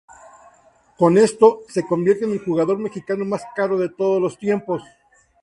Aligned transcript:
Con 0.97 1.15
esto, 1.19 1.61
se 1.69 1.85
convierte 1.85 2.25
en 2.25 2.31
el 2.31 2.43
jugador 2.43 2.79
mexicano 2.79 3.23
más 3.23 3.43
caro 3.55 3.77
de 3.77 3.89
todos 3.89 4.19
los 4.19 4.35
tiempos. 4.35 4.81